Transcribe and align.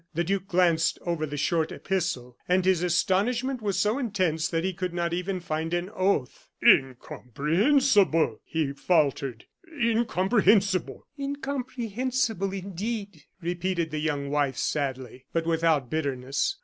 The 0.15 0.23
duke 0.23 0.47
glanced 0.47 0.97
over 1.05 1.27
the 1.27 1.37
short 1.37 1.71
epistle, 1.71 2.35
and 2.49 2.65
his 2.65 2.81
astonishment 2.81 3.61
was 3.61 3.77
so 3.77 3.99
intense 3.99 4.47
that 4.47 4.63
he 4.63 4.73
could 4.73 4.95
not 4.95 5.13
even 5.13 5.39
find 5.39 5.75
an 5.75 5.91
oath. 5.91 6.49
"Incomprehensible!" 6.65 8.41
he 8.43 8.71
faltered; 8.73 9.45
"incomprehensible!" 9.79 11.05
"Incomprehensible, 11.19 12.51
indeed," 12.51 13.25
repeated 13.41 13.91
the 13.91 13.99
young 13.99 14.31
wife, 14.31 14.57
sadly, 14.57 15.27
but 15.33 15.45
without 15.45 15.91
bitterness. 15.91 16.55